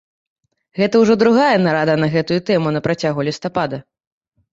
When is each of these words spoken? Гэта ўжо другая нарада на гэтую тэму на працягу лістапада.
Гэта 0.79 0.95
ўжо 1.01 1.13
другая 1.23 1.51
нарада 1.65 1.95
на 2.05 2.09
гэтую 2.15 2.39
тэму 2.47 2.73
на 2.79 2.81
працягу 2.87 3.27
лістапада. 3.29 3.77